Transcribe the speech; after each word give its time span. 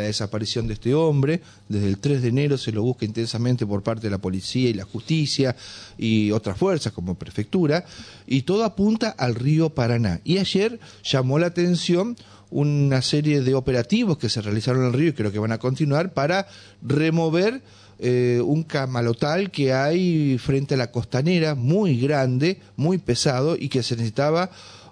la 0.00 0.06
desaparición 0.06 0.66
de 0.66 0.74
este 0.74 0.94
hombre. 0.94 1.40
Desde 1.68 1.88
el 1.88 1.98
3 1.98 2.22
de 2.22 2.28
enero 2.28 2.58
se 2.58 2.72
lo 2.72 2.82
busca 2.82 3.04
intensamente 3.04 3.66
por 3.66 3.82
parte 3.82 4.06
de 4.06 4.10
la 4.10 4.18
policía 4.18 4.68
y 4.68 4.74
la 4.74 4.84
justicia 4.84 5.56
y 5.96 6.30
otras 6.30 6.56
fuerzas 6.56 6.92
como 6.92 7.14
prefectura. 7.14 7.84
Y 8.26 8.42
todo 8.42 8.64
apunta 8.64 9.10
al 9.10 9.34
río 9.34 9.70
Paraná. 9.70 10.20
Y 10.24 10.38
ayer 10.38 10.80
llamó 11.04 11.38
la 11.38 11.46
atención 11.46 12.16
una 12.50 13.00
serie 13.00 13.42
de 13.42 13.54
operativos 13.54 14.18
que 14.18 14.28
se 14.28 14.42
realizaron 14.42 14.82
en 14.82 14.88
el 14.88 14.94
río 14.94 15.08
y 15.10 15.12
creo 15.12 15.32
que 15.32 15.38
van 15.38 15.52
a 15.52 15.58
continuar 15.58 16.12
para 16.12 16.48
remover 16.82 17.62
eh, 18.02 18.40
un 18.42 18.64
camalotal 18.64 19.50
que 19.50 19.72
hay 19.74 20.38
frente 20.38 20.74
a 20.74 20.78
la 20.78 20.90
costanera, 20.90 21.54
muy 21.54 22.00
grande, 22.00 22.58
muy 22.76 22.98
pesado 22.98 23.56
y 23.58 23.68
que 23.68 23.82
se 23.82 23.94
necesitaba 23.94 24.50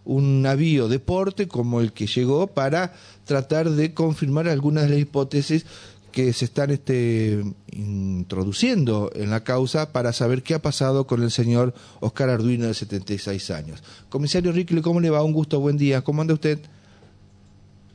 un 0.09 0.41
navío 0.41 0.89
de 0.89 0.99
porte 0.99 1.49
como 1.49 1.83
el 1.83 1.93
que 1.93 2.07
llegó 2.07 2.47
para 2.47 2.95
tratar 3.25 3.71
de 3.71 3.93
confirmar 3.93 4.49
algunas 4.49 4.85
de 4.85 4.91
las 4.91 4.99
hipótesis 4.99 5.67
que 6.13 6.33
se 6.33 6.47
están 6.47 6.71
este, 6.71 7.45
introduciendo 7.71 9.11
en 9.15 9.29
la 9.29 9.45
causa 9.45 9.93
para 9.93 10.15
saber 10.15 10.43
qué 10.43 10.55
ha 10.55 10.63
pasado 10.63 11.07
con 11.07 11.23
el 11.23 11.31
señor 11.31 11.75
Oscar 12.01 12.31
Arduino 12.31 12.67
de 12.67 12.73
76 12.73 13.51
años. 13.51 13.83
Comisario 14.09 14.51
Rickle, 14.51 14.81
¿cómo 14.81 15.01
le 15.01 15.11
va? 15.11 15.23
Un 15.23 15.35
gusto, 15.35 15.61
buen 15.61 15.77
día. 15.77 16.01
¿Cómo 16.01 16.23
anda 16.23 16.33
usted? 16.33 16.59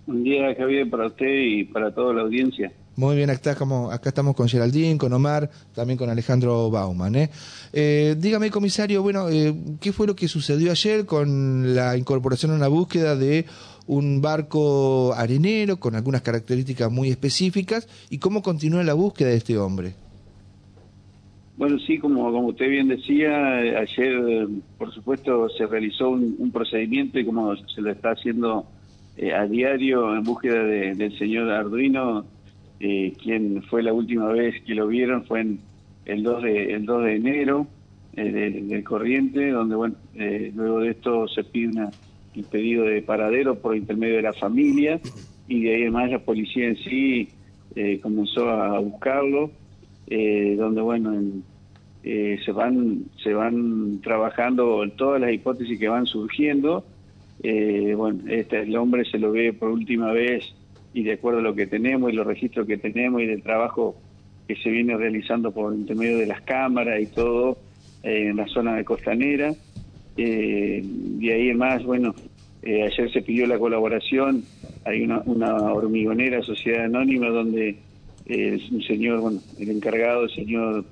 Buen 0.05 0.23
día, 0.23 0.53
Javier, 0.55 0.89
para 0.89 1.07
usted 1.07 1.25
y 1.27 1.63
para 1.63 1.93
toda 1.93 2.13
la 2.13 2.21
audiencia. 2.21 2.71
Muy 2.95 3.15
bien, 3.15 3.29
acá, 3.29 3.55
como, 3.55 3.89
acá 3.89 4.09
estamos 4.09 4.35
con 4.35 4.47
Geraldine, 4.47 4.97
con 4.97 5.13
Omar, 5.13 5.49
también 5.73 5.97
con 5.97 6.09
Alejandro 6.09 6.69
Bauman. 6.69 7.15
¿eh? 7.15 7.29
Eh, 7.71 8.15
dígame, 8.19 8.51
comisario, 8.51 9.01
bueno, 9.01 9.29
eh, 9.29 9.53
¿qué 9.79 9.91
fue 9.93 10.05
lo 10.05 10.15
que 10.15 10.27
sucedió 10.27 10.71
ayer 10.71 11.05
con 11.05 11.73
la 11.73 11.97
incorporación 11.97 12.51
a 12.51 12.57
la 12.57 12.67
búsqueda 12.67 13.15
de 13.15 13.45
un 13.87 14.21
barco 14.21 15.13
arenero 15.15 15.77
con 15.77 15.95
algunas 15.95 16.21
características 16.21 16.91
muy 16.91 17.09
específicas 17.09 17.87
y 18.09 18.19
cómo 18.19 18.41
continúa 18.41 18.83
la 18.83 18.93
búsqueda 18.93 19.29
de 19.29 19.37
este 19.37 19.57
hombre? 19.57 19.95
Bueno, 21.55 21.77
sí, 21.79 21.97
como, 21.97 22.31
como 22.31 22.47
usted 22.47 22.67
bien 22.67 22.87
decía, 22.89 23.57
ayer, 23.79 24.47
por 24.77 24.93
supuesto, 24.93 25.47
se 25.49 25.65
realizó 25.65 26.09
un, 26.09 26.51
procedimiento 26.51 27.19
y 27.19 27.25
como 27.25 27.55
se 27.55 27.81
lo 27.81 27.91
está 27.91 28.11
haciendo 28.11 28.65
a 29.35 29.45
diario 29.45 30.15
en 30.15 30.23
búsqueda 30.23 30.63
del 30.63 31.17
señor 31.17 31.49
Arduino, 31.51 32.25
eh, 32.79 33.13
quien 33.21 33.61
fue 33.63 33.83
la 33.83 33.93
última 33.93 34.27
vez 34.27 34.61
que 34.63 34.75
lo 34.75 34.87
vieron 34.87 35.23
fue 35.25 35.41
en 35.41 35.59
el 36.05 36.23
2 36.23 36.43
de, 36.43 36.73
el 36.73 36.85
2 36.85 37.03
de 37.03 37.15
enero 37.15 37.67
eh, 38.15 38.61
del 38.63 38.83
corriente, 38.83 39.49
donde 39.49 39.75
bueno, 39.75 39.95
eh, 40.15 40.51
luego 40.53 40.81
de 40.81 40.91
esto 40.91 41.27
se 41.27 41.43
pide 41.43 41.69
una, 41.69 41.89
un 42.35 42.43
pedido 42.43 42.85
de 42.85 43.01
paradero 43.01 43.55
por 43.55 43.75
intermedio 43.75 44.17
de 44.17 44.21
la 44.21 44.33
familia 44.33 44.99
y 45.47 45.63
de 45.63 45.75
ahí 45.75 45.81
además 45.83 46.11
la 46.11 46.19
policía 46.19 46.67
en 46.67 46.77
sí 46.77 47.29
eh, 47.75 47.99
comenzó 48.01 48.49
a 48.49 48.79
buscarlo, 48.79 49.51
donde 50.07 50.81
bueno, 50.81 51.19
se 52.03 52.51
van 52.51 53.05
se 53.23 53.33
van 53.33 53.99
trabajando 54.01 54.87
todas 54.95 55.19
las 55.19 55.33
hipótesis 55.33 55.79
que 55.79 55.87
van 55.87 56.05
surgiendo. 56.05 56.85
Bueno, 57.95 58.19
este, 58.29 58.61
el 58.61 58.75
hombre 58.77 59.03
se 59.05 59.19
lo 59.19 59.31
ve 59.31 59.53
por 59.53 59.69
última 59.69 60.11
vez 60.11 60.53
y 60.93 61.03
de 61.03 61.13
acuerdo 61.13 61.39
a 61.39 61.43
lo 61.43 61.55
que 61.55 61.67
tenemos 61.67 62.11
y 62.11 62.15
los 62.15 62.25
registros 62.25 62.67
que 62.67 62.77
tenemos 62.77 63.21
y 63.21 63.25
del 63.25 63.41
trabajo 63.41 63.95
que 64.47 64.55
se 64.57 64.69
viene 64.69 64.95
realizando 64.95 65.51
por 65.51 65.73
intermedio 65.73 66.17
de 66.17 66.27
las 66.27 66.41
cámaras 66.41 67.01
y 67.01 67.07
todo 67.07 67.57
eh, 68.03 68.27
en 68.29 68.37
la 68.37 68.47
zona 68.47 68.75
de 68.75 68.83
costanera. 68.83 69.53
Eh, 70.17 70.83
y 71.19 71.29
ahí 71.29 71.49
además, 71.49 71.83
bueno, 71.83 72.13
eh, 72.61 72.83
ayer 72.83 73.11
se 73.11 73.21
pidió 73.21 73.47
la 73.47 73.57
colaboración, 73.57 74.43
hay 74.85 75.01
una, 75.01 75.21
una 75.25 75.55
hormigonera, 75.73 76.41
sociedad 76.43 76.85
anónima, 76.85 77.29
donde 77.29 77.77
un 78.25 78.81
señor, 78.83 79.19
bueno, 79.19 79.41
el 79.59 79.69
encargado, 79.69 80.23
el 80.23 80.29
señor 80.29 80.85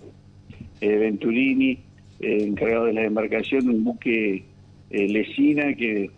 Venturini, 0.82 1.80
encargado 2.20 2.86
de 2.86 2.94
la 2.94 3.06
embarcación, 3.06 3.70
un 3.70 3.86
buque 3.86 4.44
Lesina, 4.90 5.74
que 5.75 6.09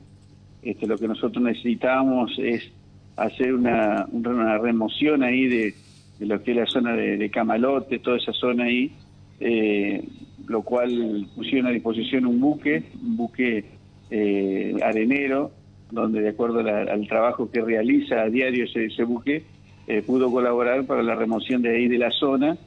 este, 0.64 0.88
lo 0.88 0.98
que 0.98 1.08
nosotros 1.08 1.44
necesitamos 1.44 2.32
es 2.38 2.72
hacer 3.16 3.54
una, 3.54 4.08
una 4.12 4.58
remoción 4.58 5.24
ahí 5.24 5.48
de, 5.48 5.74
lo 6.20 6.42
que 6.42 6.52
es 6.52 6.58
la 6.58 6.66
zona 6.66 6.96
de, 6.96 7.30
Camalote, 7.30 8.00
toda 8.00 8.18
esa 8.18 8.34
zona 8.34 8.66
ahí, 8.66 8.92
eh, 9.40 10.04
lo 10.48 10.62
cual 10.62 11.28
pusieron 11.36 11.68
a 11.68 11.72
disposición 11.72 12.26
un 12.26 12.40
buque, 12.40 12.84
un 13.02 13.18
buque 13.18 13.66
eh, 14.10 14.76
arenero, 14.84 15.52
donde 15.92 16.22
de 16.22 16.30
acuerdo 16.30 16.60
al 16.60 17.08
trabajo 17.08 17.52
que 17.52 17.62
realiza 17.62 18.22
a 18.22 18.30
diario 18.30 18.66
ese, 18.66 19.04
buque, 19.04 19.44
eh, 19.88 20.02
pudo 20.02 20.32
colaborar 20.32 20.86
para 20.86 21.04
la 21.04 21.16
remoción 21.16 21.62
de 21.62 21.76
ahí 21.76 21.88
de 21.88 21.98
la 21.98 22.12
zona, 22.12 22.58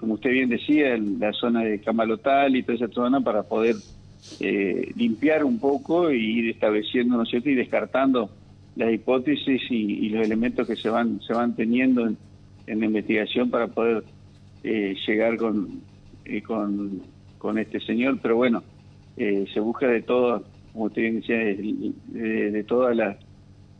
como 0.00 0.14
usted 0.14 0.30
bien 0.32 0.50
decía, 0.50 0.98
la 0.98 1.32
zona 1.32 1.62
de 1.62 1.80
Camalotal 1.80 2.54
y 2.54 2.62
toda 2.62 2.76
esa 2.76 2.88
zona 2.88 3.22
para 3.22 3.42
poder 3.42 3.74
limpiar 4.40 5.44
un 5.44 5.58
poco 5.58 6.10
y 6.10 6.38
ir 6.38 6.50
estableciendo, 6.50 7.16
¿no 7.16 7.24
es 7.24 7.30
cierto?, 7.30 7.50
y 7.50 7.54
descartando 7.54 8.30
las 8.76 8.92
hipótesis 8.92 9.62
y, 9.70 10.08
los 10.08 10.24
elementos 10.24 10.66
que 10.66 10.76
se 10.76 10.88
van 10.88 11.20
se 11.26 11.32
van 11.32 11.54
teniendo 11.54 12.06
en, 12.06 12.16
la 12.66 12.86
investigación 12.86 13.50
para 13.50 13.66
poder 13.68 14.04
eh, 14.62 14.94
llegar 15.06 15.36
con, 15.36 15.82
eh, 16.24 16.42
con, 16.42 17.02
con 17.38 17.58
este 17.58 17.80
señor 17.80 18.18
pero 18.22 18.36
bueno 18.36 18.62
eh, 19.16 19.46
se 19.52 19.60
busca 19.60 19.86
de 19.86 20.02
todo 20.02 20.44
como 20.72 20.86
usted 20.86 21.12
decía 21.12 21.36
de, 21.36 22.64
todas 22.66 22.96
las 22.96 23.16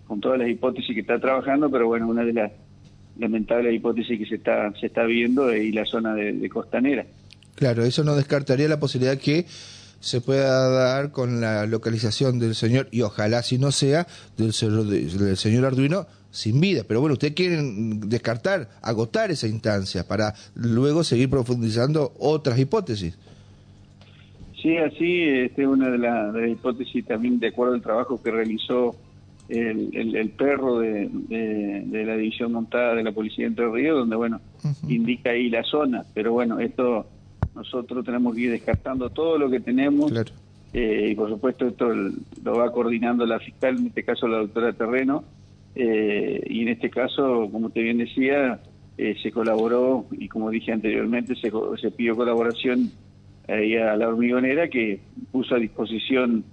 con 0.07 0.21
todas 0.21 0.39
las 0.39 0.49
hipótesis 0.49 0.95
que 0.95 1.01
está 1.01 1.19
trabajando 1.19 1.71
pero 1.71 1.87
bueno 1.87 2.09
una 2.09 2.25
de 2.25 2.35
las 2.35 2.53
lamentables 3.19 3.75
hipótesis 3.75 4.19
que 4.19 4.27
se 4.27 4.35
está 4.35 4.73
se 4.79 4.87
está 4.87 5.05
viendo 5.05 5.51
es 5.51 5.73
la 5.75 5.87
zona 5.87 6.15
de 6.15 6.49
costanera 6.51 7.07
claro 7.55 7.85
eso 7.85 8.05
no 8.05 8.15
descartaría 8.15 8.69
la 8.69 8.81
posibilidad 8.81 9.17
que 9.17 9.47
se 10.03 10.21
pueda 10.21 10.69
dar 10.69 11.13
con 11.13 11.41
la 11.41 11.65
localización 11.67 12.41
del 12.41 12.57
señor, 12.57 12.89
y 12.91 13.03
ojalá 13.03 13.43
si 13.43 13.57
no 13.57 13.71
sea, 13.71 14.07
del, 14.37 14.53
del 14.53 15.37
señor 15.37 15.65
Arduino 15.65 16.07
sin 16.31 16.61
vida. 16.61 16.83
Pero 16.87 17.01
bueno, 17.01 17.13
ustedes 17.13 17.35
quieren 17.35 18.09
descartar, 18.09 18.69
agotar 18.83 19.31
esa 19.31 19.47
instancia 19.47 20.07
para 20.09 20.35
luego 20.55 21.05
seguir 21.05 21.31
profundizando 21.31 22.13
otras 22.19 22.59
hipótesis. 22.59 23.17
Sí, 24.61 24.77
así, 24.77 25.23
esta 25.23 25.63
es 25.63 25.69
una 25.69 25.89
de 25.89 25.99
las 25.99 26.51
hipótesis 26.51 27.05
también 27.05 27.39
de 27.39 27.49
acuerdo 27.49 27.75
al 27.75 27.83
trabajo 27.83 28.21
que 28.21 28.31
realizó 28.33 28.97
el, 29.49 30.17
el, 30.17 30.31
perro 30.31 30.81
de, 30.81 31.09
de, 31.13 32.05
la 32.05 32.17
división 32.17 32.53
montada 32.53 32.95
de 32.95 33.05
la 33.05 33.13
Policía 33.13 33.45
de 33.45 33.49
Entre 33.51 33.69
Ríos, 33.71 33.99
donde, 33.99 34.17
bueno, 34.17 34.41
indica 34.89 35.31
ahí 35.31 35.49
la 35.49 35.63
zona. 35.63 36.05
Pero 36.15 36.33
bueno, 36.33 36.59
esto 36.59 37.07
nosotros 37.55 38.05
tenemos 38.05 38.35
que 38.35 38.43
ir 38.43 38.51
descartando 38.51 39.11
todo 39.11 39.39
lo 39.39 39.51
que 39.51 39.61
tenemos. 39.61 40.13
Eh, 40.73 41.09
y 41.11 41.15
por 41.15 41.29
supuesto 41.29 41.67
esto 41.67 41.93
lo 41.93 42.57
va 42.57 42.73
coordinando 42.73 43.27
la 43.27 43.39
fiscal, 43.39 43.79
en 43.79 43.89
este 43.89 44.05
caso 44.05 44.27
la 44.27 44.39
doctora 44.39 44.73
Terreno. 44.73 45.25
Eh, 45.75 46.43
y 46.49 46.63
en 46.63 46.69
este 46.69 46.91
caso, 46.91 47.49
como 47.51 47.69
usted 47.69 47.83
bien 47.83 47.99
decía, 47.99 48.61
eh, 48.99 49.17
se 49.23 49.33
colaboró 49.33 50.07
y 50.13 50.29
como 50.29 50.51
dije 50.51 50.73
anteriormente, 50.73 51.35
se, 51.35 51.51
se 51.81 51.91
pidió 51.91 52.17
colaboración 52.17 52.91
ahí 53.49 53.77
a 53.77 53.97
la 53.97 54.09
hormigonera 54.09 54.69
que 54.69 55.01
puso 55.31 55.55
a 55.55 55.59
disposición 55.59 56.45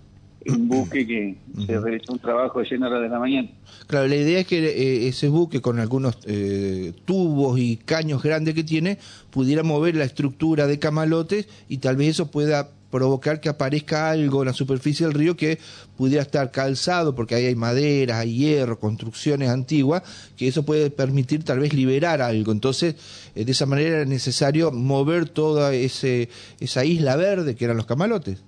un 0.48 0.68
buque 0.68 1.06
que 1.06 1.36
se 1.66 1.80
realizó 1.80 2.14
un 2.14 2.20
trabajo 2.20 2.60
de 2.60 2.66
100 2.66 2.84
horas 2.84 3.02
de 3.02 3.10
la 3.10 3.20
mañana. 3.20 3.50
Claro, 3.88 4.08
la 4.08 4.16
idea 4.16 4.40
es 4.40 4.48
que 4.48 4.60
eh, 4.66 5.08
ese 5.08 5.28
buque 5.28 5.62
con 5.62 5.80
algunos 5.80 6.18
eh, 6.26 6.94
tubos 7.06 7.60
y 7.60 7.78
caños 7.78 8.24
grandes 8.24 8.54
que 8.54 8.64
tiene 8.64 8.98
pudiera 9.32 9.64
mover 9.64 9.96
la 9.96 10.06
estructura 10.06 10.68
de 10.68 10.80
camalotes 10.80 11.48
y 11.68 11.78
tal 11.78 11.98
vez 11.98 12.10
eso 12.10 12.32
pueda 12.32 12.70
provocar 12.90 13.40
que 13.40 13.50
aparezca 13.50 14.10
algo 14.10 14.42
en 14.42 14.48
la 14.48 14.54
superficie 14.54 15.06
del 15.06 15.16
río 15.16 15.38
que 15.38 15.60
pudiera 15.96 16.24
estar 16.24 16.52
calzado, 16.52 17.16
porque 17.16 17.36
ahí 17.36 17.46
hay 17.46 17.56
madera, 17.56 18.20
hay 18.20 18.36
hierro, 18.36 18.80
construcciones 18.80 19.50
antiguas, 19.50 20.04
que 20.36 20.48
eso 20.48 20.64
puede 20.64 20.90
permitir 20.90 21.44
tal 21.44 21.60
vez 21.60 21.74
liberar 21.74 22.22
algo. 22.22 22.52
Entonces, 22.52 22.96
eh, 23.36 23.46
de 23.46 23.52
esa 23.52 23.66
manera 23.66 24.02
es 24.02 24.08
necesario 24.08 24.72
mover 24.72 25.30
toda 25.30 25.74
ese, 25.74 26.30
esa 26.60 26.84
isla 26.84 27.16
verde 27.16 27.56
que 27.56 27.66
eran 27.66 27.78
los 27.78 27.86
camalotes. 27.86 28.44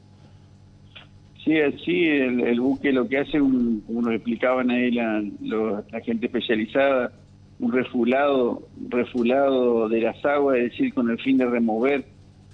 Sí, 1.44 1.54
sí, 1.84 2.06
el, 2.06 2.60
buque 2.62 2.92
lo 2.92 3.08
que 3.08 3.18
hace, 3.18 3.42
un, 3.42 3.82
como 3.88 4.04
nos 4.04 4.14
explicaban 4.14 4.70
ahí 4.70 4.92
la, 4.92 5.24
la 5.42 6.02
gente 6.02 6.28
especializada, 6.28 7.12
un 7.60 7.72
refulado, 7.72 8.68
refulado 8.90 9.90
de 9.90 10.02
las 10.02 10.24
aguas, 10.26 10.58
es 10.58 10.72
decir, 10.72 10.94
con 10.94 11.10
el 11.10 11.20
fin 11.20 11.38
de 11.38 11.46
remover 11.46 12.06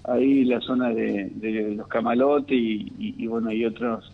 ahí 0.08 0.46
la 0.46 0.60
zona 0.62 0.90
de, 0.90 1.74
los 1.76 1.88
camalotes 1.88 2.58
y, 2.58 3.28
bueno 3.28 3.52
y 3.52 3.66
otros 3.66 4.12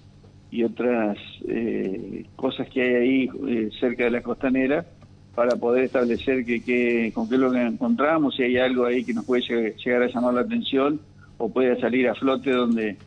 y 0.51 0.63
otras 0.63 1.17
eh, 1.47 2.25
cosas 2.35 2.69
que 2.69 2.81
hay 2.81 2.93
ahí 2.95 3.29
eh, 3.47 3.69
cerca 3.79 4.03
de 4.03 4.11
la 4.11 4.21
costanera 4.21 4.85
para 5.33 5.55
poder 5.55 5.85
establecer 5.85 6.45
que, 6.45 7.11
con 7.13 7.27
qué 7.27 7.35
es 7.35 7.41
lo 7.41 7.51
que 7.51 7.61
encontramos, 7.61 8.35
si 8.35 8.43
hay 8.43 8.57
algo 8.57 8.85
ahí 8.85 9.03
que 9.03 9.15
nos 9.15 9.25
puede 9.25 9.41
llegar 9.83 10.03
a 10.03 10.07
llamar 10.07 10.35
la 10.35 10.41
atención 10.41 10.99
o 11.39 11.51
puede 11.51 11.79
salir 11.79 12.07
a 12.07 12.13
flote 12.13 12.51
donde 12.51 12.97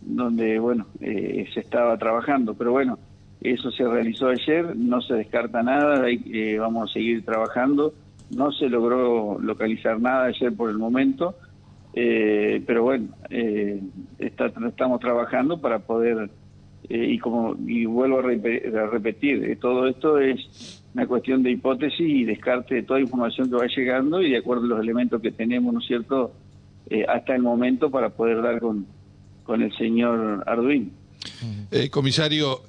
donde, 0.00 0.58
bueno, 0.58 0.86
eh, 1.00 1.46
se 1.52 1.60
estaba 1.60 1.96
trabajando. 1.98 2.54
Pero 2.54 2.72
bueno, 2.72 2.98
Eso 3.40 3.70
se 3.70 3.88
realizó 3.88 4.28
ayer, 4.28 4.76
no 4.76 5.00
se 5.00 5.14
descarta 5.14 5.62
nada, 5.62 6.04
eh, 6.10 6.58
vamos 6.58 6.90
a 6.90 6.92
seguir 6.92 7.24
trabajando. 7.24 7.94
No 8.36 8.52
se 8.52 8.68
logró 8.68 9.38
localizar 9.40 9.98
nada 9.98 10.26
ayer 10.26 10.54
por 10.54 10.70
el 10.70 10.78
momento, 10.78 11.34
eh, 11.94 12.62
pero 12.66 12.82
bueno, 12.84 13.08
eh, 13.30 13.80
estamos 14.18 15.00
trabajando 15.00 15.58
para 15.58 15.80
poder, 15.80 16.30
y 16.88 17.18
como 17.18 17.56
y 17.66 17.86
vuelvo 17.86 18.18
a, 18.18 18.22
repetir, 18.22 19.58
todo 19.58 19.88
esto 19.88 20.18
es 20.18 20.84
una 20.94 21.06
cuestión 21.06 21.42
de 21.42 21.50
hipótesis 21.50 21.98
y 22.00 22.24
descarte 22.24 22.76
de 22.76 22.82
toda 22.82 23.00
información 23.00 23.48
que 23.48 23.56
va 23.56 23.66
llegando 23.66 24.22
y 24.22 24.30
de 24.30 24.38
acuerdo 24.38 24.66
a 24.66 24.68
los 24.68 24.80
elementos 24.80 25.20
que 25.20 25.32
tenemos, 25.32 25.72
¿no 25.72 25.80
es 25.80 25.86
cierto?, 25.86 26.32
hasta 27.08 27.36
el 27.36 27.42
momento 27.42 27.90
para 27.90 28.10
poder 28.10 28.42
dar 28.42 28.60
con, 28.60 28.84
con 29.44 29.62
el 29.62 29.76
señor 29.76 30.44
Arduino. 30.46 30.90
comisario, 31.90 32.62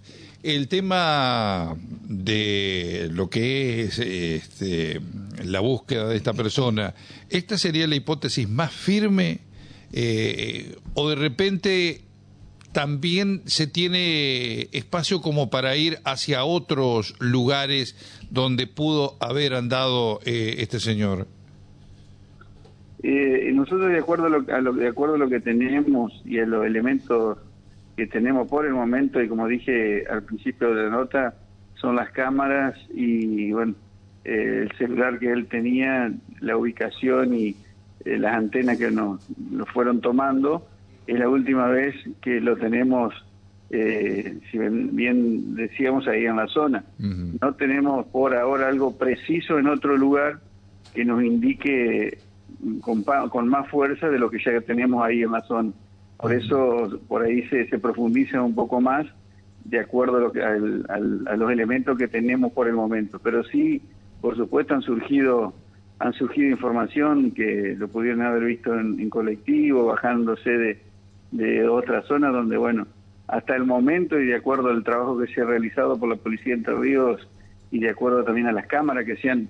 el 0.43 0.67
tema 0.67 1.75
de 2.03 3.09
lo 3.11 3.29
que 3.29 3.83
es 3.83 3.99
este, 3.99 4.99
la 5.43 5.59
búsqueda 5.59 6.07
de 6.07 6.17
esta 6.17 6.33
persona, 6.33 6.95
¿esta 7.29 7.57
sería 7.57 7.87
la 7.87 7.95
hipótesis 7.95 8.49
más 8.49 8.71
firme 8.71 9.39
eh, 9.93 10.75
o 10.93 11.09
de 11.09 11.15
repente 11.15 12.01
también 12.71 13.41
se 13.45 13.67
tiene 13.67 14.69
espacio 14.71 15.21
como 15.21 15.49
para 15.49 15.75
ir 15.75 15.99
hacia 16.05 16.45
otros 16.45 17.15
lugares 17.19 17.95
donde 18.29 18.65
pudo 18.65 19.17
haber 19.19 19.53
andado 19.53 20.21
eh, 20.25 20.55
este 20.59 20.79
señor? 20.79 21.27
Eh, 23.03 23.51
nosotros 23.53 23.91
de 23.91 23.97
acuerdo 23.97 24.25
a 24.25 24.61
lo, 24.61 24.73
de 24.73 24.87
acuerdo 24.87 25.15
a 25.15 25.17
lo 25.17 25.27
que 25.27 25.39
tenemos 25.39 26.21
y 26.23 26.37
a 26.37 26.45
los 26.45 26.65
elementos 26.65 27.39
que 27.97 28.05
tenemos 28.05 28.47
por 28.47 28.65
el 28.65 28.73
momento 28.73 29.21
y 29.21 29.27
como 29.27 29.47
dije 29.47 30.05
al 30.07 30.23
principio 30.23 30.75
de 30.75 30.83
la 30.83 30.89
nota 30.91 31.33
son 31.75 31.95
las 31.95 32.11
cámaras 32.11 32.75
y 32.93 33.51
bueno 33.51 33.73
el 34.23 34.71
celular 34.77 35.17
que 35.17 35.31
él 35.31 35.47
tenía 35.47 36.11
la 36.41 36.57
ubicación 36.57 37.33
y 37.33 37.55
eh, 38.05 38.19
las 38.19 38.35
antenas 38.35 38.77
que 38.77 38.91
nos, 38.91 39.19
fueron 39.73 39.99
tomando 39.99 40.67
es 41.07 41.17
la 41.17 41.27
última 41.27 41.67
vez 41.67 41.95
que 42.21 42.39
lo 42.39 42.55
tenemos 42.55 43.13
eh, 43.71 44.37
si 44.51 44.59
bien 44.59 45.55
decíamos 45.55 46.07
ahí 46.07 46.25
en 46.25 46.35
la 46.35 46.47
zona. 46.47 46.83
No 46.99 47.53
tenemos 47.55 48.05
por 48.07 48.35
ahora 48.35 48.67
algo 48.67 48.97
preciso 48.97 49.57
en 49.57 49.67
otro 49.67 49.95
lugar 49.97 50.39
que 50.93 51.05
nos 51.05 51.23
indique 51.23 52.17
con, 52.81 53.03
con 53.03 53.47
más 53.47 53.69
fuerza 53.69 54.09
de 54.09 54.19
lo 54.19 54.29
que 54.29 54.39
ya 54.43 54.59
teníamos 54.61 55.03
ahí 55.03 55.23
en 55.23 55.31
la 55.31 55.41
zona 55.41 55.71
por 56.21 56.33
eso, 56.33 56.99
por 57.07 57.23
ahí 57.23 57.47
se, 57.47 57.67
se 57.67 57.79
profundiza 57.79 58.43
un 58.43 58.53
poco 58.53 58.79
más 58.79 59.07
de 59.65 59.79
acuerdo 59.79 60.17
a, 60.17 60.19
lo 60.19 60.31
que, 60.31 60.43
a 60.43 61.35
los 61.35 61.51
elementos 61.51 61.97
que 61.97 62.07
tenemos 62.07 62.53
por 62.53 62.67
el 62.67 62.75
momento. 62.75 63.19
Pero 63.19 63.43
sí, 63.43 63.81
por 64.21 64.37
supuesto, 64.37 64.75
han 64.75 64.83
surgido 64.83 65.53
han 65.97 66.13
surgido 66.13 66.49
información 66.49 67.29
que 67.29 67.75
lo 67.77 67.87
pudieron 67.87 68.23
haber 68.23 68.43
visto 68.45 68.73
en, 68.73 69.07
colectivo, 69.11 69.85
bajándose 69.85 70.49
de, 70.49 70.81
de 71.31 71.67
otras 71.67 72.05
zonas 72.05 72.33
donde, 72.33 72.57
bueno, 72.57 72.87
hasta 73.27 73.55
el 73.55 73.65
momento 73.65 74.19
y 74.19 74.25
de 74.25 74.35
acuerdo 74.35 74.69
al 74.69 74.83
trabajo 74.83 75.19
que 75.19 75.31
se 75.31 75.41
ha 75.41 75.45
realizado 75.45 75.99
por 75.99 76.09
la 76.09 76.15
Policía 76.15 76.53
de 76.53 76.59
Entre 76.59 76.75
Ríos 76.75 77.27
y 77.69 77.79
de 77.79 77.91
acuerdo 77.91 78.23
también 78.23 78.47
a 78.47 78.51
las 78.51 78.65
cámaras 78.65 79.05
que 79.05 79.15
se 79.17 79.29
han, 79.29 79.47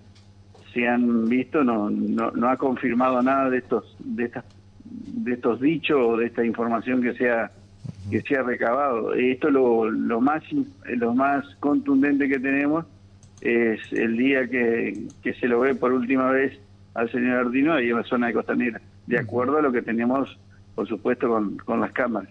se 0.74 0.88
han 0.88 1.28
visto, 1.28 1.64
no, 1.64 1.90
no, 1.90 2.32
no 2.32 2.50
ha 2.50 2.58
confirmado 2.58 3.22
nada 3.22 3.50
de 3.50 3.58
estos 3.60 3.96
de 4.00 4.26
estas 4.26 4.46
de 4.84 5.34
estos 5.34 5.60
dichos 5.62 5.98
o 6.00 6.18
de 6.18 6.28
esta 6.28 6.44
información 6.44 7.02
que 7.02 7.14
sea 7.14 7.52
que 8.10 8.22
sea 8.22 8.44
recabado. 8.44 9.14
Esto 9.14 9.50
lo, 9.50 9.90
lo 9.90 10.22
más 10.22 10.44
lo 10.86 11.14
más 11.14 11.46
contundente 11.60 12.28
que 12.28 12.40
tenemos 12.40 12.86
es 13.42 13.80
el 13.92 14.18
día 14.18 14.48
que, 14.48 15.08
que 15.24 15.34
se 15.34 15.48
lo 15.48 15.62
ve 15.62 15.76
por 15.76 15.92
última 15.94 16.30
vez 16.32 16.60
al 16.94 17.12
señor 17.12 17.38
Ardino 17.38 17.74
ahí 17.74 17.90
en 17.90 17.98
la 17.98 18.04
zona 18.04 18.28
de 18.28 18.34
Costanera, 18.34 18.82
de 19.08 19.18
acuerdo 19.18 19.58
a 19.58 19.62
lo 19.62 19.72
que 19.72 19.82
tenemos, 19.82 20.38
por 20.76 20.88
supuesto, 20.88 21.28
con, 21.28 21.58
con 21.58 21.80
las 21.80 21.92
cámaras. 21.92 22.30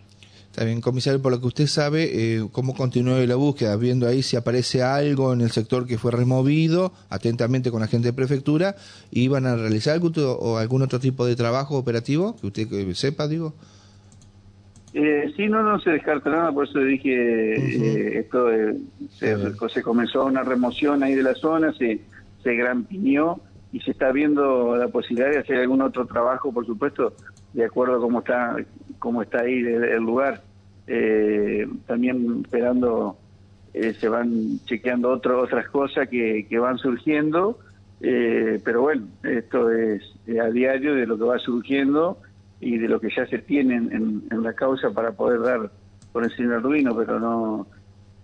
Está 0.50 0.64
bien, 0.64 0.80
comisario, 0.80 1.22
por 1.22 1.30
lo 1.30 1.40
que 1.40 1.46
usted 1.46 1.66
sabe, 1.68 2.10
eh, 2.12 2.48
¿cómo 2.50 2.74
continúa 2.74 3.20
la 3.20 3.36
búsqueda? 3.36 3.76
Viendo 3.76 4.08
ahí 4.08 4.20
si 4.20 4.36
aparece 4.36 4.82
algo 4.82 5.32
en 5.32 5.42
el 5.42 5.52
sector 5.52 5.86
que 5.86 5.96
fue 5.96 6.10
removido, 6.10 6.92
atentamente 7.08 7.70
con 7.70 7.80
la 7.80 7.86
gente 7.86 8.08
de 8.08 8.12
prefectura, 8.12 8.74
¿iban 9.12 9.46
a 9.46 9.54
realizar 9.54 9.94
algún, 9.94 10.12
o 10.16 10.58
algún 10.58 10.82
otro 10.82 10.98
tipo 10.98 11.24
de 11.24 11.36
trabajo 11.36 11.78
operativo 11.78 12.34
que 12.40 12.48
usted 12.48 12.72
eh, 12.72 12.94
sepa, 12.96 13.28
digo? 13.28 13.54
Eh, 14.92 15.32
sí, 15.36 15.46
no, 15.46 15.62
no 15.62 15.78
se 15.78 15.90
descarta 15.90 16.30
nada, 16.30 16.50
por 16.50 16.66
eso 16.66 16.80
dije, 16.80 17.54
eh, 17.54 18.18
esto 18.18 18.48
se, 19.68 19.82
comenzó 19.82 20.24
una 20.24 20.42
remoción 20.42 21.04
ahí 21.04 21.14
de 21.14 21.22
la 21.22 21.34
zona, 21.34 21.72
se, 21.74 22.00
se 22.42 22.54
grampiñó 22.56 23.38
y 23.72 23.78
se 23.80 23.92
está 23.92 24.10
viendo 24.10 24.76
la 24.76 24.88
posibilidad 24.88 25.30
de 25.30 25.38
hacer 25.38 25.58
algún 25.58 25.80
otro 25.80 26.06
trabajo, 26.06 26.52
por 26.52 26.66
supuesto, 26.66 27.14
de 27.52 27.64
acuerdo 27.64 27.98
a 27.98 28.00
cómo 28.00 28.18
está 28.18 28.56
cómo 29.00 29.22
está 29.22 29.40
ahí 29.40 29.58
el, 29.58 30.02
lugar. 30.04 30.42
Eh, 30.86 31.66
también 31.86 32.42
esperando, 32.44 33.16
eh, 33.74 33.92
se 33.94 34.08
van 34.08 34.60
chequeando 34.66 35.10
otro, 35.10 35.42
otras 35.42 35.68
cosas 35.68 36.08
que, 36.08 36.46
que 36.48 36.58
van 36.60 36.78
surgiendo, 36.78 37.58
eh, 38.00 38.60
pero 38.64 38.82
bueno, 38.82 39.06
esto 39.24 39.70
es 39.70 40.02
a 40.40 40.48
diario 40.50 40.94
de 40.94 41.06
lo 41.06 41.18
que 41.18 41.24
va 41.24 41.38
surgiendo 41.38 42.18
y 42.60 42.78
de 42.78 42.88
lo 42.88 43.00
que 43.00 43.08
ya 43.14 43.26
se 43.26 43.38
tiene 43.38 43.76
en, 43.76 44.22
en 44.30 44.42
la 44.42 44.52
causa 44.52 44.90
para 44.90 45.12
poder 45.12 45.40
dar 45.40 45.70
con 46.12 46.24
el 46.24 46.36
señor 46.36 46.54
Arduino, 46.54 46.96
pero 46.96 47.18
no 47.18 47.66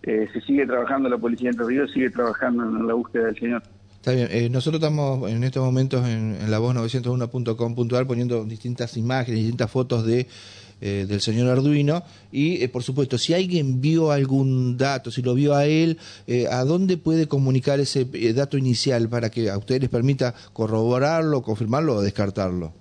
se 0.02 0.40
sigue 0.43 0.64
trabajando, 0.67 1.08
la 1.08 1.19
policía 1.19 1.50
de 1.50 1.64
Río 1.64 1.88
sigue 1.88 2.11
trabajando 2.11 2.62
en 2.62 2.87
la 2.87 2.94
búsqueda 2.94 3.25
del 3.25 3.38
señor. 3.40 3.62
Está 4.06 4.14
bien, 4.14 4.29
eh, 4.31 4.49
nosotros 4.49 4.81
estamos 4.81 5.29
en 5.29 5.43
estos 5.43 5.64
momentos 5.64 6.06
en, 6.06 6.49
la 6.49 6.61
voz 6.61 6.76
901.com.ar 6.76 8.06
poniendo 8.06 8.44
distintas 8.44 8.96
imágenes, 8.96 9.40
distintas 9.40 9.69
fotos 9.69 10.06
de 10.06 10.29
eh, 10.81 11.06
del 11.08 11.20
señor 11.20 11.49
Arduino. 11.49 12.02
Y 12.32 12.62
eh, 12.62 12.69
por 12.69 12.82
supuesto 12.82 13.19
si 13.19 13.34
alguien 13.34 13.81
vio 13.81 14.11
algún 14.11 14.76
dato, 14.76 15.11
si 15.11 15.23
lo 15.23 15.34
vio 15.34 15.55
a 15.55 15.67
él, 15.67 15.99
¿a 16.50 16.64
dónde 16.64 16.96
puede 16.96 17.28
comunicar 17.28 17.81
ese 17.81 18.05
dato 18.34 18.58
inicial 18.58 19.08
para 19.08 19.31
que 19.31 19.50
a 19.50 19.58
ustedes 19.58 19.82
les 19.82 19.90
permita 19.90 20.34
corroborarlo, 20.52 21.43
confirmarlo 21.43 21.96
o 21.96 22.02
descartarlo? 22.02 22.73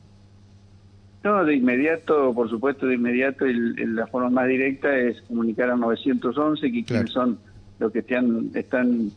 No, 1.25 1.44
de 1.44 1.56
inmediato, 1.56 2.33
por 2.36 2.47
supuesto, 2.51 2.86
de 2.86 2.94
inmediato 2.94 3.45
la 3.47 4.06
forma 4.06 4.30
más 4.30 4.48
directa 4.48 4.95
es 4.95 5.19
comunicar 5.24 5.71
a 5.71 5.75
911 5.75 6.71
que 6.71 6.83
quienes 6.83 7.09
son 7.09 7.39
los 7.80 7.91
que 7.91 8.00
están, 8.00 8.51
están 8.53 9.12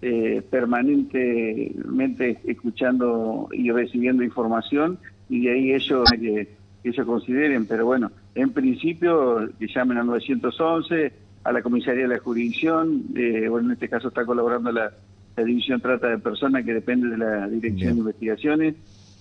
eh, 0.00 0.42
permanentemente 0.50 2.40
escuchando 2.44 3.48
y 3.52 3.70
recibiendo 3.70 4.24
información 4.24 4.98
y 5.28 5.44
de 5.44 5.52
ahí 5.52 5.72
ellos 5.72 6.02
que, 6.10 6.48
que 6.82 6.88
ellos 6.88 7.06
consideren, 7.06 7.66
pero 7.66 7.86
bueno, 7.86 8.10
en 8.34 8.52
principio 8.52 9.48
que 9.58 9.66
llamen 9.66 9.98
al 9.98 10.06
911, 10.06 11.12
a 11.44 11.52
la 11.52 11.62
comisaría 11.62 12.02
de 12.02 12.14
la 12.14 12.18
jurisdicción, 12.18 13.04
eh, 13.16 13.48
bueno, 13.48 13.68
en 13.68 13.72
este 13.74 13.88
caso 13.88 14.08
está 14.08 14.24
colaborando 14.24 14.72
la, 14.72 14.92
División 15.34 15.80
Trata 15.80 16.08
de 16.08 16.18
Personas 16.18 16.62
que 16.62 16.74
depende 16.74 17.08
de 17.08 17.16
la 17.16 17.48
Dirección 17.48 17.94
de 17.94 18.00
Investigaciones, 18.00 18.74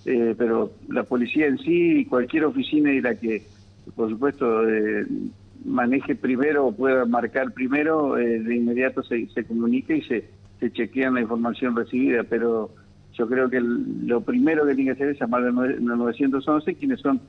eh, 0.04 0.36
pero 0.38 0.74
la 0.90 1.04
policía 1.04 1.48
en 1.48 1.58
sí, 1.58 2.06
cualquier 2.06 2.44
oficina 2.44 2.92
y 2.92 3.00
la 3.00 3.16
que, 3.16 3.44
por 3.96 4.10
supuesto, 4.10 4.68
eh, 4.70 5.06
maneje 5.64 6.16
primero 6.16 6.68
o 6.68 6.76
pueda 6.76 7.06
marcar 7.06 7.54
primero, 7.54 8.16
de 8.16 8.56
inmediato 8.56 9.04
se, 9.04 9.26
se 9.28 9.46
comunique 9.46 9.98
y 9.98 10.02
se 10.02 10.26
se 10.62 10.72
chequean 10.72 11.16
la 11.16 11.22
información 11.22 11.76
recibida, 11.76 12.24
pero 12.24 12.70
yo 13.14 13.28
creo 13.28 13.50
que 13.50 13.60
lo 13.60 14.22
primero 14.22 14.66
que 14.66 14.76
tiene 14.76 14.92
que 14.92 15.04
hacer 15.04 15.10
es 15.10 15.20
llamar 15.20 15.44
al 15.44 15.84
911, 15.84 16.76
quienes 16.76 17.02
son 17.02 17.20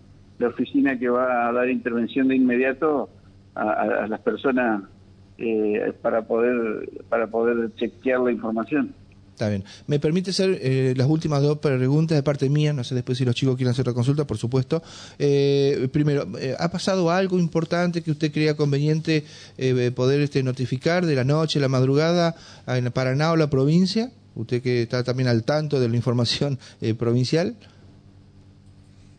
la 0.42 0.48
oficina 0.48 0.98
que 0.98 1.08
va 1.08 1.48
a 1.48 1.52
dar 1.52 1.68
intervención 1.70 2.28
de 2.28 2.36
inmediato 2.36 3.08
a, 3.54 4.06
las 4.08 4.20
personas 4.20 4.84
eh, 5.38 5.92
para 6.02 6.22
poder 6.22 6.88
para 7.08 7.26
poder 7.26 7.74
chequear 7.74 8.20
la 8.20 8.32
información. 8.32 8.94
Está 9.32 9.48
bien. 9.48 9.64
¿Me 9.86 9.98
permite 9.98 10.30
hacer 10.30 10.58
eh, 10.62 10.92
las 10.96 11.08
últimas 11.08 11.42
dos 11.42 11.58
preguntas 11.58 12.16
de 12.16 12.22
parte 12.22 12.50
mía? 12.50 12.74
No 12.74 12.84
sé 12.84 12.94
después 12.94 13.16
si 13.16 13.24
los 13.24 13.34
chicos 13.34 13.56
quieren 13.56 13.70
hacer 13.70 13.86
la 13.86 13.94
consulta, 13.94 14.26
por 14.26 14.36
supuesto. 14.36 14.82
Eh, 15.18 15.88
primero, 15.90 16.26
eh, 16.38 16.54
¿ha 16.58 16.70
pasado 16.70 17.10
algo 17.10 17.38
importante 17.38 18.02
que 18.02 18.10
usted 18.10 18.30
crea 18.30 18.56
conveniente 18.56 19.24
poder 19.94 20.20
este, 20.20 20.42
notificar 20.42 21.06
de 21.06 21.14
la 21.14 21.24
noche, 21.24 21.60
la 21.60 21.68
madrugada 21.68 22.36
en 22.66 22.92
Paraná 22.92 23.32
o 23.32 23.36
la 23.36 23.48
provincia? 23.48 24.10
Usted 24.34 24.62
que 24.62 24.82
está 24.82 25.02
también 25.02 25.28
al 25.28 25.44
tanto 25.44 25.80
de 25.80 25.88
la 25.88 25.96
información 25.96 26.58
provincial. 26.98 27.56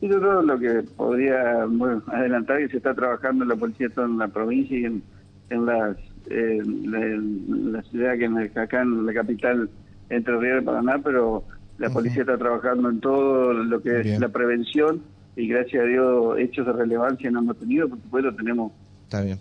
Yo 0.04 0.20
creo 0.20 0.42
lo 0.42 0.60
que 0.60 0.84
podría 0.98 1.64
adelantar 2.08 2.60
que 2.60 2.68
se 2.68 2.78
está 2.78 2.94
trabajando 2.94 3.46
en 3.46 3.50
la 3.50 3.56
policía 3.56 3.88
en 3.96 4.18
la 4.18 4.28
provincia 4.28 4.78
y 4.78 4.86
en, 4.86 5.04
en 5.50 5.66
las 5.66 5.98
la, 6.30 7.82
ciudad 7.84 8.18
que 8.18 8.26
en 8.26 8.38
acá 8.38 8.82
en 8.82 9.06
la 9.06 9.14
capital 9.14 9.70
entre 10.10 10.38
Río 10.38 10.56
de 10.56 10.62
Paraná, 10.62 11.00
pero 11.02 11.44
la 11.78 11.90
policía 11.90 12.22
está 12.22 12.38
trabajando 12.38 12.90
en 12.90 13.00
todo 13.00 13.54
lo 13.54 13.82
que 13.82 14.02
es 14.02 14.20
la 14.20 14.28
prevención 14.28 15.02
y 15.38 15.48
gracias 15.48 15.84
a 15.84 15.88
Dios 15.88 16.38
hechos 16.38 16.68
de 16.68 16.74
relevancia 16.74 17.32
no 17.32 17.40
hemos 17.40 17.58
tenido, 17.58 17.88
por 17.88 18.02
supuesto 18.02 18.36
tenemos 18.36 18.72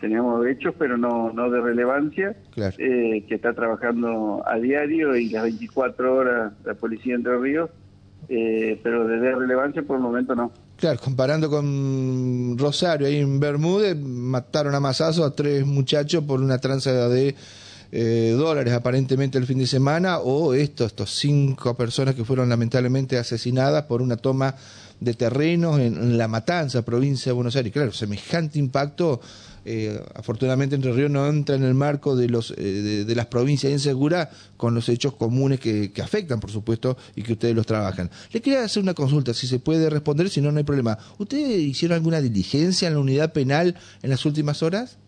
Tenemos 0.01 0.47
hechos, 0.47 0.75
pero 0.79 0.99
no, 0.99 1.33
no 1.33 1.51
de 1.51 1.61
relevancia, 1.61 2.37
eh, 2.79 3.25
que 3.27 3.35
está 3.35 3.55
trabajando 3.55 4.43
a 4.47 4.57
diario 4.59 5.17
y 5.17 5.31
las 5.31 5.45
24 5.45 6.15
horas 6.15 6.53
la 6.65 6.75
policía 6.75 7.15
Entre 7.15 7.37
Ríos, 7.39 7.71
eh, 8.29 8.81
pero 8.83 9.07
de 9.07 9.35
relevancia 9.35 9.83
por 9.83 9.97
el 9.97 10.03
momento 10.03 10.35
no. 10.35 10.53
Claro, 10.77 10.99
comparando 10.99 11.49
con 11.49 12.57
Rosario, 12.59 13.07
ahí 13.07 13.19
en 13.19 13.39
Bermúdez 13.39 13.97
mataron 13.97 14.75
a 14.75 14.81
masazo 14.81 15.25
a 15.25 15.35
tres 15.35 15.65
muchachos 15.65 16.25
por 16.25 16.41
una 16.41 16.59
tranza 16.59 17.09
de 17.09 17.35
eh, 17.95 18.35
dólares 18.37 18.73
aparentemente 18.73 19.37
el 19.37 19.47
fin 19.47 19.59
de 19.59 19.67
semana, 19.67 20.19
o 20.19 20.55
estos, 20.55 20.89
estos 20.89 21.11
cinco 21.11 21.75
personas 21.77 22.15
que 22.15 22.25
fueron 22.25 22.49
lamentablemente 22.49 23.19
asesinadas 23.19 23.85
por 23.85 24.01
una 24.01 24.17
toma 24.17 24.57
de 24.99 25.15
terrenos 25.15 25.79
en, 25.79 26.17
La 26.17 26.27
Matanza, 26.27 26.83
provincia 26.83 27.31
de 27.31 27.35
Buenos 27.35 27.55
Aires. 27.55 27.73
Claro, 27.73 27.93
semejante 27.93 28.59
impacto, 28.59 29.21
eh, 29.65 30.01
afortunadamente 30.15 30.75
Entre 30.75 30.93
Ríos 30.93 31.11
no 31.11 31.27
entra 31.27 31.55
en 31.55 31.63
el 31.63 31.75
marco 31.75 32.17
de, 32.17 32.29
los, 32.29 32.53
eh, 32.59 33.05
de, 33.07 33.15
las 33.15 33.27
provincias 33.27 33.73
inseguras 33.73 34.29
con 34.57 34.75
los 34.75 34.89
hechos 34.89 35.15
comunes 35.15 35.61
que, 35.61 35.93
afectan, 36.03 36.41
por 36.41 36.51
supuesto, 36.51 36.97
y 37.15 37.23
que 37.23 37.33
ustedes 37.33 37.55
los 37.55 37.67
trabajan. 37.67 38.11
Le 38.33 38.41
quería 38.41 38.65
hacer 38.65 38.83
una 38.83 38.95
consulta, 38.95 39.35
si 39.35 39.47
se 39.47 39.59
puede 39.59 39.89
responder, 39.89 40.29
si 40.29 40.41
no, 40.41 40.51
no 40.51 40.59
hay 40.59 40.65
problema. 40.65 40.99
¿Ustedes 41.19 41.61
hicieron 41.61 41.97
alguna 41.97 42.21
diligencia 42.21 42.89
en 42.89 42.95
la 42.95 43.01
unidad 43.01 43.33
penal 43.33 43.77
en 44.03 44.11
las 44.11 44.25
últimas 44.27 44.63
horas? 44.63 44.99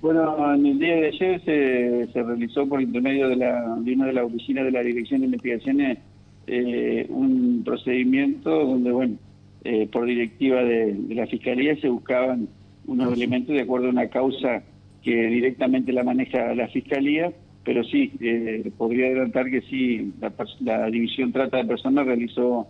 Bueno, 0.00 0.54
en 0.54 0.66
el 0.66 0.78
día 0.78 0.94
de 0.94 1.06
ayer 1.08 1.44
se, 1.44 2.12
se 2.12 2.22
realizó 2.22 2.68
por 2.68 2.82
intermedio 2.82 3.28
de, 3.28 3.36
la, 3.36 3.76
de 3.80 3.92
una 3.94 4.06
de 4.06 4.12
las 4.12 4.24
oficinas 4.24 4.64
de 4.64 4.72
la 4.72 4.82
Dirección 4.82 5.20
de 5.20 5.26
Investigaciones 5.26 5.98
eh, 6.46 7.06
un 7.08 7.62
procedimiento 7.64 8.50
donde, 8.50 8.90
bueno, 8.90 9.16
eh, 9.64 9.88
por 9.90 10.06
directiva 10.06 10.62
de, 10.62 10.96
la 11.10 11.26
Fiscalía 11.26 11.76
se 11.76 11.88
buscaban 11.88 12.48
unos 12.86 13.12
elementos 13.12 13.54
de 13.54 13.62
acuerdo 13.62 13.86
a 13.86 13.90
una 13.90 14.08
causa 14.08 14.62
que 15.02 15.14
directamente 15.26 15.92
la 15.92 16.02
maneja 16.02 16.54
la 16.54 16.68
Fiscalía, 16.68 17.32
pero 17.64 17.84
sí, 17.84 18.12
eh, 18.20 18.70
podría 18.76 19.06
adelantar 19.06 19.50
que 19.50 19.60
sí, 19.62 20.12
la, 20.60 20.86
División 20.90 21.32
Trata 21.32 21.58
de 21.58 21.64
Personas 21.64 22.06
realizó 22.06 22.66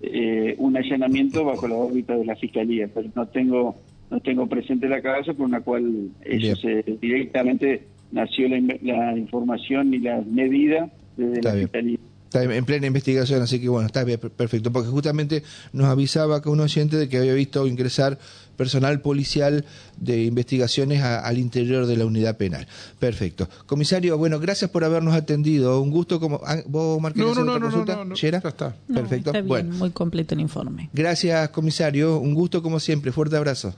eh, 0.00 0.54
un 0.58 0.76
allanamiento 0.76 1.44
bajo 1.44 1.66
la 1.66 1.74
órbita 1.74 2.16
de 2.16 2.24
la 2.24 2.36
Fiscalía, 2.36 2.88
pero 2.92 3.08
no 3.14 3.26
tengo 3.26 3.76
no 4.10 4.20
tengo 4.20 4.46
presente 4.46 4.88
la 4.88 5.02
causa 5.02 5.34
por 5.34 5.50
la 5.50 5.60
cual 5.60 6.10
eso 6.24 6.56
se, 6.56 6.82
directamente 7.00 7.82
nació 8.10 8.48
la, 8.48 8.58
la, 8.80 9.18
información 9.18 9.92
y 9.92 9.98
la 9.98 10.22
medida 10.22 10.88
desde 11.16 11.42
la 11.42 11.52
Fiscalía. 11.52 11.98
Está 12.28 12.44
en 12.44 12.64
plena 12.66 12.86
investigación, 12.86 13.40
así 13.40 13.58
que 13.58 13.70
bueno, 13.70 13.86
está 13.86 14.04
bien, 14.04 14.20
perfecto, 14.20 14.70
porque 14.70 14.90
justamente 14.90 15.42
nos 15.72 15.86
avisaba 15.86 16.42
que 16.42 16.50
un 16.50 16.60
oyente 16.60 16.98
de 16.98 17.08
que 17.08 17.16
había 17.16 17.32
visto 17.32 17.66
ingresar 17.66 18.18
personal 18.58 19.00
policial 19.00 19.64
de 19.96 20.24
investigaciones 20.24 21.02
al 21.02 21.38
interior 21.38 21.86
de 21.86 21.96
la 21.96 22.04
unidad 22.04 22.36
penal. 22.36 22.66
Perfecto. 22.98 23.48
Comisario, 23.64 24.18
bueno, 24.18 24.38
gracias 24.40 24.70
por 24.70 24.84
habernos 24.84 25.14
atendido. 25.14 25.80
Un 25.80 25.90
gusto 25.90 26.20
como... 26.20 26.42
Ah, 26.44 26.58
¿Vos, 26.66 27.00
Marqués, 27.00 27.24
no, 27.24 27.34
no, 27.34 27.44
no, 27.44 27.60
consulta? 27.60 27.96
No, 27.96 28.04
no, 28.04 28.14
ya 28.14 28.28
está. 28.28 28.74
Perfecto. 28.92 29.30
Está 29.30 29.32
bien, 29.32 29.48
bueno. 29.48 29.74
muy 29.76 29.90
completo 29.90 30.34
el 30.34 30.40
informe. 30.40 30.90
Gracias, 30.92 31.48
comisario. 31.50 32.18
Un 32.18 32.34
gusto 32.34 32.62
como 32.62 32.80
siempre. 32.80 33.12
Fuerte 33.12 33.36
abrazo. 33.36 33.74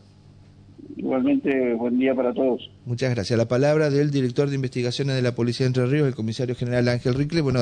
Igualmente, 1.00 1.74
buen 1.74 1.98
día 1.98 2.14
para 2.14 2.34
todos. 2.34 2.70
Muchas 2.84 3.14
gracias. 3.14 3.38
La 3.38 3.48
palabra 3.48 3.88
del 3.88 4.10
director 4.10 4.50
de 4.50 4.56
investigaciones 4.56 5.16
de 5.16 5.22
la 5.22 5.34
Policía 5.34 5.64
de 5.64 5.68
Entre 5.68 5.86
Ríos, 5.86 6.06
el 6.06 6.14
comisario 6.14 6.54
general 6.54 6.88
Ángel 6.88 7.14
Ricle. 7.14 7.40
Bueno, 7.40 7.58